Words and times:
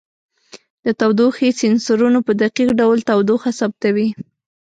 د 0.85 0.87
تودوخې 0.99 1.49
سینسرونو 1.59 2.19
په 2.27 2.31
دقیق 2.41 2.69
ډول 2.79 2.97
تودوخه 3.09 3.51
ثبتوي. 3.59 4.07